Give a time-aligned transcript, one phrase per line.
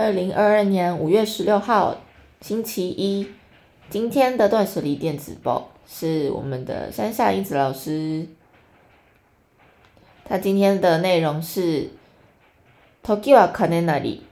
[0.00, 1.94] 二零二二年五月十六号，
[2.40, 3.34] 星期一。
[3.90, 8.26] 今天的断舍离电子报是我们的山下英子老师。
[10.24, 11.90] 他今天的内容是
[13.04, 14.22] “時は金なり”。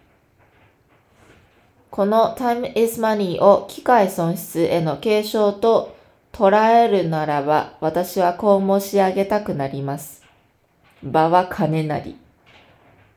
[1.92, 5.94] この time is money を機械損失への継承と
[6.32, 10.22] 捉えるならば、私はこう申し上げたくなります。
[11.02, 12.16] 場は金なり。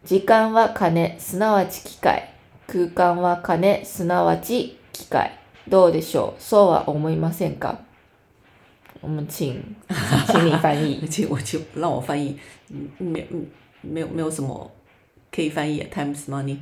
[0.04, 2.27] 時間は金、すなわち機械。
[2.72, 5.32] 空間は金、すなわち機械。
[5.68, 6.42] どうでしょう？
[6.42, 7.79] そうは思いませんか？
[9.02, 9.62] 我们请，
[10.28, 11.06] 请你翻译。
[11.06, 12.38] 请我就让我翻译，
[12.70, 13.46] 嗯，没嗯
[13.82, 14.71] 没有没有什么
[15.36, 16.60] 可以翻译的，times money，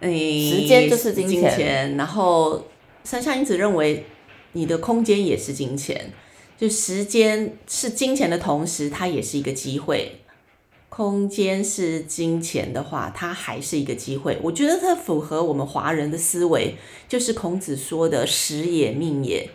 [0.00, 1.96] 诶，时间就是金金钱。
[1.96, 2.64] 然后
[3.02, 4.04] 山下英子认为
[4.52, 6.12] 你的空间也是金钱，
[6.56, 10.20] 就时间是金钱的同时，它也是一个机会。
[10.96, 14.38] 空间是金钱的话，它还是一个机会。
[14.40, 16.76] 我觉得它符合我们华人的思维，
[17.08, 19.50] 就是孔子说的“时也，命也”。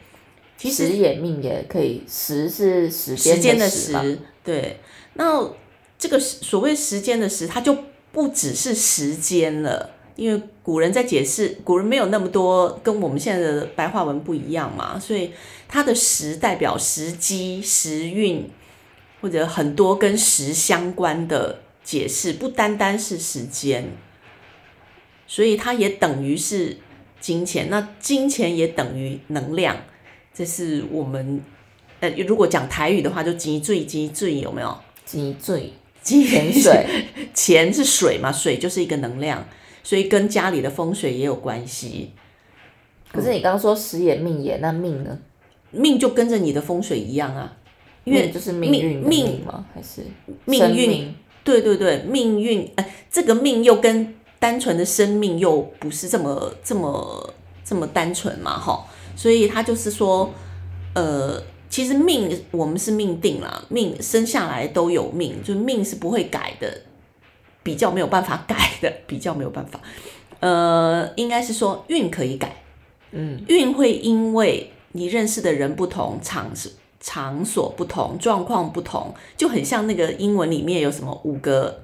[0.60, 4.82] 其实时也命也可以，时是时时间的时，对。
[5.14, 5.50] 那
[5.98, 7.74] 这个所谓时间的时，它就
[8.12, 15.32] 不只是时间了，因为古人在解释，古人没有那么多跟我们现在的白话文不一样嘛，所以
[15.70, 18.46] 它的时代表时机、时运，
[19.22, 23.90] 或者很多跟时相关的解释，不单单是时间，
[25.28, 26.78] 所以它也等于是
[27.20, 27.70] 金钱。
[27.70, 29.76] 那金钱也等于能量，
[30.34, 31.42] 这是我们
[32.00, 34.78] 呃，如果讲台语的话，就积最积最有没有？
[35.06, 36.86] 积最积钱水，
[37.34, 39.46] 钱是水嘛，水就是一个能量，
[39.84, 42.12] 所以跟家里的风水也有关系。
[43.12, 45.20] 可是你刚刚说时也命也，那命呢？
[45.72, 47.58] 命就跟着你的风水一样啊，
[48.10, 49.66] 因为命就是命运命命吗？
[49.74, 50.04] 还是
[50.46, 60.32] 命运对对对，命运，哎、这个命又跟单纯的生命又不是这么这么这么单纯嘛，哈，所以他就是说，
[60.94, 66.82] 呃，其实命我们是命定了，命生下来都有命，就命是不会改的，
[67.64, 69.80] 比较没有办法改的，比较没有办法，
[70.40, 72.64] 呃，应该是说运可以改，
[73.12, 76.54] 嗯，运会因为你认识的人不同，场
[77.00, 81.84] 场所不同，状况不同，就很像那个英文里面有什么五个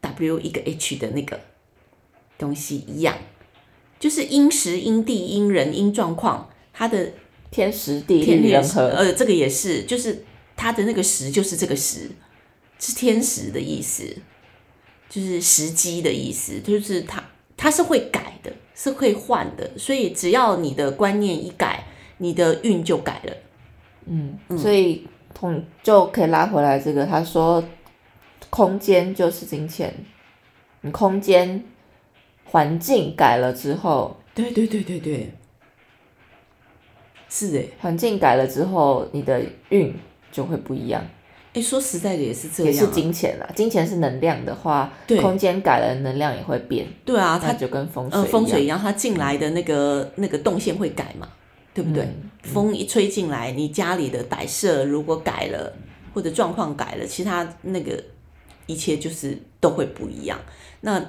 [0.00, 1.40] W 一个 H 的那个
[2.38, 3.16] 东西一样，
[3.98, 7.12] 就是因时因地因人因状况，它的
[7.50, 10.24] 天时地利人和，呃，这个也是，就是
[10.54, 12.10] 它的那个时就是这个时，
[12.78, 14.04] 是天时的意思，
[15.08, 17.24] 就是时机的意思，就是它
[17.56, 21.88] 它是会改的，是会换的，所以只要你的观念一改，
[22.18, 23.36] 你的运就改了。
[24.06, 27.62] 嗯，所以同就可以拉回来这个，他说
[28.50, 29.92] 空间就是金钱，
[30.80, 31.62] 你空间
[32.44, 35.32] 环境改了之后，对对对对对，
[37.28, 39.94] 是诶，环境改了之后，你的运
[40.30, 41.04] 就会不一样，
[41.54, 43.48] 诶，说实在的也是这也是样啊、金钱啦。
[43.56, 45.20] 金钱是能量的话，对。
[45.20, 51.28] 空间改了，能量也会变，对啊，它就跟风水风水一样，它进来的那个那个动线会改嘛，
[51.75, 52.03] 对不对？
[52.03, 55.71] 嗯风一吹进来，你家里的摆设如果改了，
[56.13, 58.03] 或者状况改了，其他那个
[58.65, 60.39] 一切就是都会不一样。
[60.81, 60.99] 那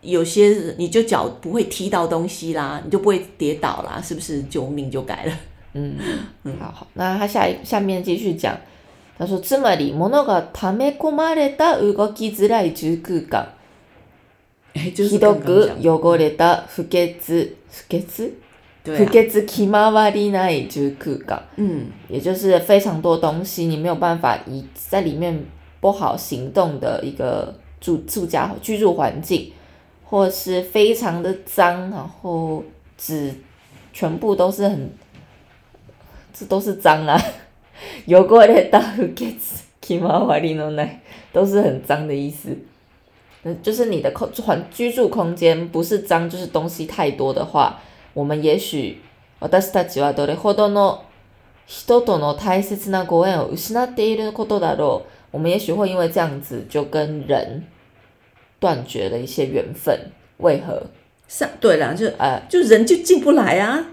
[0.00, 5.32] 有些你就脚不会踢到东西啦，你就不会跌倒啦，是不是就命就改了？
[5.74, 5.98] 嗯，
[6.58, 8.56] 好好，那他下一下面继续讲，
[9.18, 13.46] 他说，つまり物が溜め込まれた動きづらい住空間。
[14.74, 18.30] 哎，就是ひど刚刚く讲汚れた不潔不潔不
[18.82, 25.44] 对啊，潔気回りない住空間，嗯，也就是非常多东西你没有办法移在里面
[25.80, 29.52] 不好行动的一个住住家居住环境，
[30.04, 32.62] 或是非常的脏，然后
[32.98, 33.34] 只
[33.92, 34.90] 全部都是很，
[36.34, 37.18] 这都是脏啊，
[38.06, 39.34] 汚れた不潔
[39.80, 40.88] 気回りのない，
[41.32, 42.54] 都是很脏的意思。
[43.44, 47.80] 嗯，就是你的空环居住空间不是脏，就是东西太多的话，
[48.18, 49.00] 我们也许
[49.40, 51.04] 私たちはどれほどの
[51.66, 55.36] 人との大切なご縁を失っていることだろう。
[55.36, 57.64] 我们也许会因为这样子就跟人
[58.60, 60.10] 断绝了一些缘分。
[60.38, 60.82] 为何？
[61.26, 63.86] 是啊，对啦，就呃，就人就进不来啊。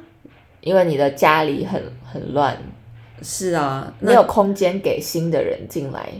[0.62, 2.56] 因为你的家里很很乱，
[3.24, 6.12] 是啊，没有空间给新的人进来，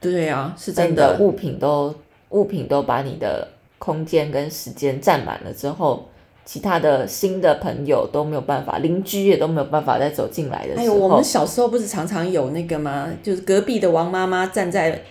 [0.00, 1.12] 对啊，是在真的。
[1.12, 1.94] 你的物品都
[2.30, 3.46] 物品都把你的
[3.78, 6.08] 空间跟时间占满了之后，
[6.43, 13.07] 其他的新的朋友都没有办法，邻居也都没有办法再走进来的时哎呦，候，我们小时候不是常常有那个吗？
[13.23, 15.01] 就是隔壁的王妈妈站在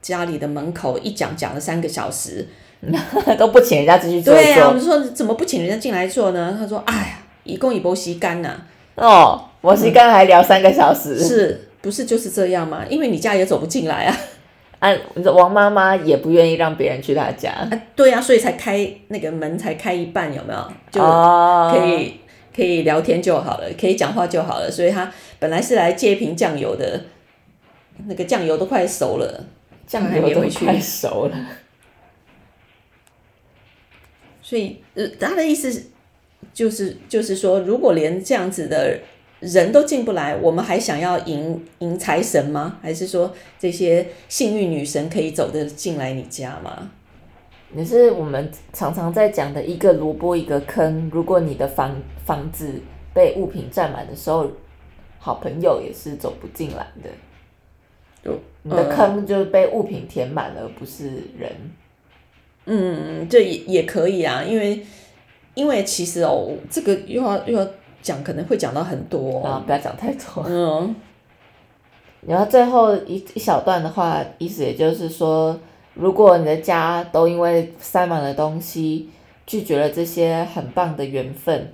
[0.00, 2.46] 家里的门口，一讲讲了三个小时，
[3.38, 4.72] 都不请人家继续做一对呀、我。
[4.72, 6.56] 们说怎么不请人家进来坐呢？
[6.58, 8.60] 他说：“哎呀，一共一波吸干呐、
[8.94, 11.18] 哦，我吸干还聊三个小时。
[11.18, 12.84] 是不是就是这样吗？
[12.88, 14.16] 因为你家也走不进来啊。
[14.78, 14.90] 啊，
[15.34, 20.72] 王妈妈也不愿意让别人去她家，啊，对呀、所以才开那个门才开一半，有没有？
[20.90, 22.20] 就哦可以、
[22.54, 24.70] 可以聊天就好了，可以讲话就好了。
[24.70, 27.00] 所以她本来是来借一瓶酱油的，
[28.06, 29.44] 那个酱油都快熟了，
[29.86, 31.36] 酱油都快熟了。
[34.40, 35.82] 所以呃，他的意思是
[36.54, 38.98] 就是就是说，如果连这样子的
[39.40, 42.78] 人都进不来，我们还想要迎迎财神吗？
[42.82, 46.90] 还是说这些幸运女神可以走得进来你家吗？
[47.76, 51.10] 也是我们常常在讲的一个萝卜一个坑。
[51.12, 51.94] 如果你的房
[52.24, 52.80] 房子
[53.12, 54.50] 被物品占满的时候，
[55.18, 57.10] 好朋友也是走不进来的。
[58.24, 61.52] 就你的坑就是被物品填满了，而不是人。
[62.64, 64.84] 嗯，这也也可以啊，因为
[65.54, 67.68] 因为其实哦，这个又要又要
[68.01, 70.43] 讲，可能会讲到很多、啊，不要讲太多。
[70.45, 70.95] 嗯，
[72.27, 75.57] 然后最后一一小段的话，意思也就是说，
[75.93, 79.09] 如果你的家都因为塞满了东西，
[79.45, 81.67] 拒绝了这些很棒的缘分，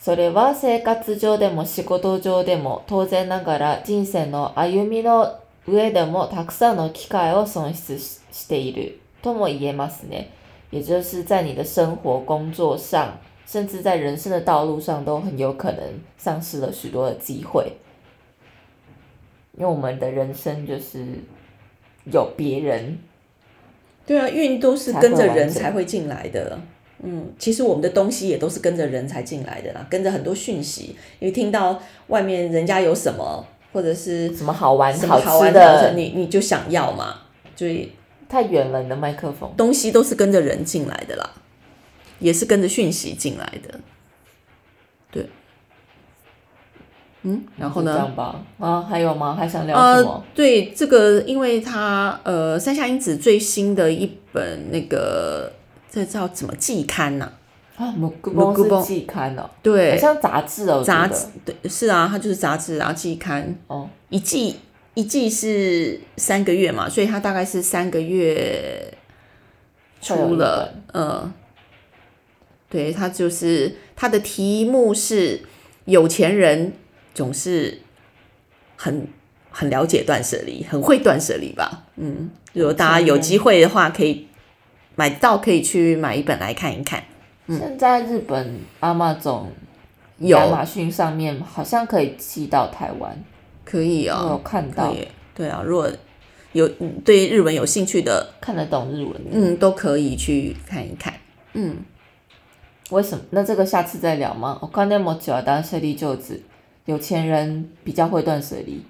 [0.00, 10.28] それは生活上でも仕事上でも当然ながら人生の歩みの上でもたくさんの機会を損失ししているとも言えますね。
[10.70, 13.12] 也就是在你的生活、工作上，
[13.49, 15.81] 甚至在人生的道路上，都很有可能
[16.19, 17.71] 丧失了许多的机会。
[19.57, 21.03] 因为我们的人生就是
[22.11, 22.99] 有别人，
[24.05, 26.59] 对啊，运都是跟着人才会进来的。
[27.01, 33.43] 嗯，其实我们的东西也都是跟着人才进来的啦，跟着很多讯息，因为听到外面人家有什么，
[33.73, 37.21] 或者是什么好玩什么好吃的，你你就想要嘛，
[37.55, 37.91] 所以
[38.29, 39.51] 太远了，你的麦克风。
[39.57, 41.29] 东西都是跟着人进来的啦，
[42.19, 43.79] 也是跟着讯息进来的。
[45.11, 45.29] 对，
[47.23, 47.97] 嗯，然后呢？
[47.97, 49.35] 样吧，啊，还有吗？
[49.35, 50.11] 还想聊什么？
[50.11, 55.51] 呃？，对这个，因为他呃，三下英子最新的一本那个，
[55.89, 57.31] 这叫怎么季刊呐、
[57.75, 64.57] 啊，木古木古本是季刊哦，好对，像杂志哦，杂志，对，是啊，它就是杂志啊，季刊，哦，一季
[64.93, 68.93] 一季是三个月嘛，所以它大概是三个月
[70.01, 71.33] 出了，嗯，
[72.69, 75.41] 对，它就是它的题目是
[75.85, 76.73] 有钱人
[77.13, 77.79] 总是
[78.75, 79.07] 很
[79.49, 84.27] 很了解断舍离，很会断舍离吧，嗯，如果大家有机会的话，可以
[84.95, 87.03] 买到，可以去买一本来看一看，
[87.47, 89.51] 现在日本阿玛总
[90.19, 93.17] 有亚马逊上面好像可以寄到台湾，
[93.65, 94.95] 可以啊有哦，看到，
[95.33, 95.89] 对啊，如果
[96.51, 99.13] 有嗯对日文有兴趣的，看得懂日文。
[99.31, 101.13] 嗯，都可以去看一看。
[101.53, 101.77] 嗯，
[102.89, 103.23] 为什么？
[103.31, 104.57] 那这个下次再聊吗？
[104.61, 106.41] 我看那么久啊当舍利就子，
[106.85, 108.83] 有钱人比较会断舍离。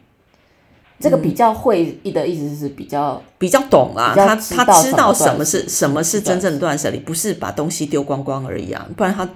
[1.00, 9.30] 这个比较会意的意思是比较比较懂啊，他他知道什么是什么是真正的断舍离，不是把东西丢光光而已啊，不然他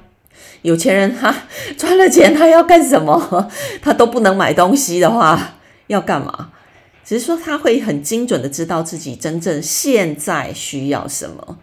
[0.62, 1.34] 有钱人 他
[1.78, 3.50] 赚了钱他要干什么？
[3.82, 5.56] 他都不能买东西的话，
[5.88, 6.52] 要干嘛？
[7.06, 11.58] 只是说他会很精准的知道自己真正现在需要什么。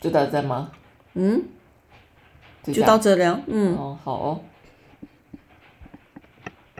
[0.00, 0.70] 就到这吗？
[1.14, 1.42] 嗯，
[2.62, 3.40] 就到这了。
[3.46, 4.40] 嗯，哦，好哦。